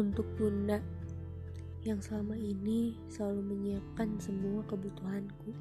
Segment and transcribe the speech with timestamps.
[0.00, 0.80] Untuk Bunda
[1.84, 5.52] yang selama ini selalu menyiapkan semua kebutuhanku.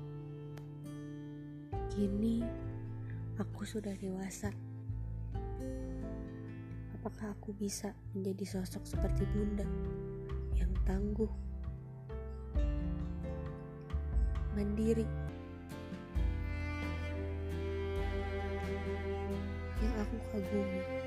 [1.91, 2.39] Kini
[3.36, 4.47] aku sudah dewasa.
[6.96, 9.68] Apakah aku bisa menjadi sosok seperti Bunda
[10.56, 11.32] yang tangguh,
[14.56, 15.04] mandiri,
[19.83, 20.99] yang aku kagumi?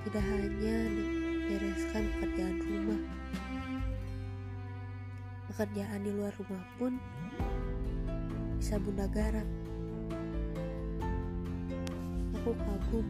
[0.00, 3.02] Tidak hanya membereskan pekerjaan rumah,
[5.52, 6.96] pekerjaan di luar rumah pun
[8.56, 9.44] bisa bunda garap.
[12.40, 13.06] Aku kagum.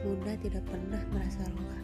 [0.00, 1.82] Bunda tidak pernah merasa lelah.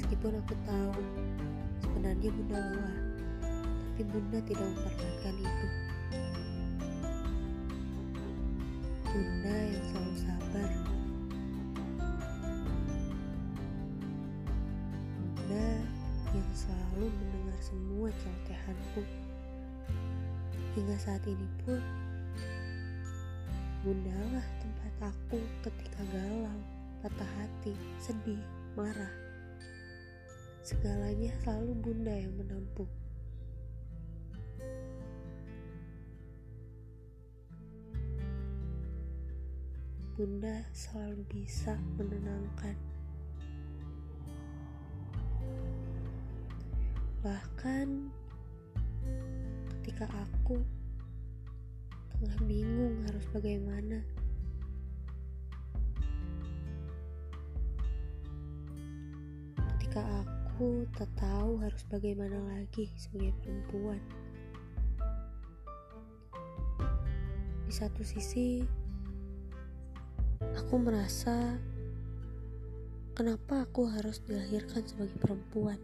[0.00, 0.96] Meskipun aku tahu
[1.84, 2.96] sebenarnya bunda lelah,
[3.44, 5.89] tapi bunda tidak memperlihatkan itu.
[9.10, 10.70] Bunda yang selalu sabar.
[15.18, 15.68] Bunda
[16.30, 19.02] yang selalu mendengar semua celotehanku.
[20.78, 21.82] Hingga saat ini pun,
[23.82, 26.62] Bunda lah tempat aku ketika galau,
[27.02, 28.38] patah hati, sedih,
[28.78, 29.10] marah.
[30.62, 32.86] Segalanya selalu Bunda yang menampung.
[40.20, 42.76] Bunda selalu bisa menenangkan.
[47.24, 47.88] Bahkan
[49.80, 50.60] ketika aku
[52.12, 54.04] tengah bingung harus bagaimana.
[59.56, 64.04] Ketika aku tak tahu harus bagaimana lagi sebagai perempuan.
[67.64, 68.68] Di satu sisi,
[70.58, 71.58] Aku merasa
[73.14, 75.78] kenapa aku harus dilahirkan sebagai perempuan.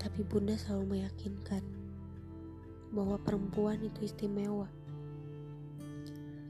[0.00, 1.60] Tapi bunda selalu meyakinkan
[2.92, 4.68] bahwa perempuan itu istimewa.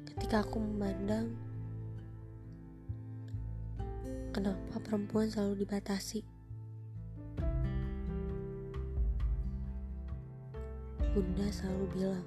[0.07, 1.35] Ketika aku memandang
[4.33, 6.25] kenapa perempuan selalu dibatasi.
[11.13, 12.25] Bunda selalu bilang,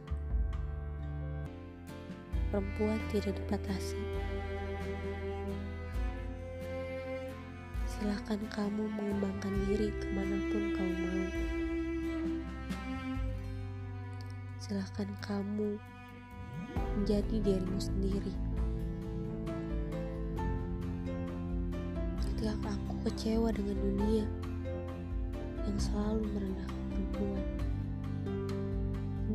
[2.55, 3.99] perempuan tidak dibatasi.
[7.83, 11.31] Silahkan kamu mengembangkan diri ke mana pun kamu mau.
[14.63, 15.75] Silahkan kamu
[16.95, 18.31] menjadi dirimu sendiri.
[22.23, 24.27] Ketika aku kecewa dengan dunia
[25.67, 27.43] yang selalu merendahkan perempuan,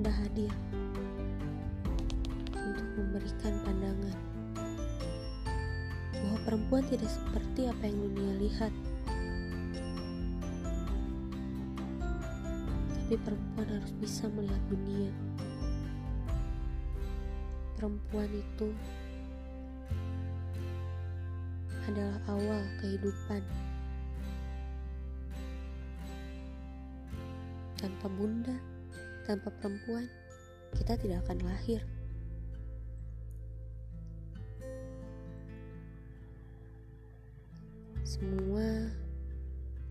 [0.08, 0.79] hadir untuk
[3.00, 4.18] memberikan pandangan
[6.20, 8.72] bahwa perempuan tidak seperti apa yang dunia lihat.
[12.92, 15.10] Tapi perempuan harus bisa melihat dunia.
[17.80, 18.68] Perempuan itu
[21.88, 23.42] adalah awal kehidupan.
[27.80, 28.54] Tanpa bunda,
[29.24, 30.04] tanpa perempuan,
[30.76, 31.80] kita tidak akan lahir.
[38.00, 38.88] Semua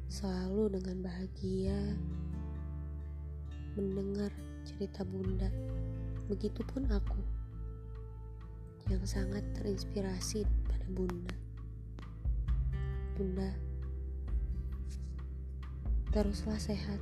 [0.09, 1.77] selalu dengan bahagia
[3.77, 4.33] mendengar
[4.65, 5.45] cerita Bunda.
[6.25, 7.21] Begitupun aku
[8.89, 11.35] yang sangat terinspirasi pada Bunda.
[13.13, 13.53] Bunda,
[16.09, 16.97] teruslah sehat.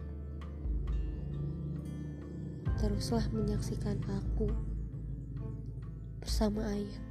[2.83, 4.51] Teruslah menyaksikan aku
[6.19, 7.06] bersama ayah.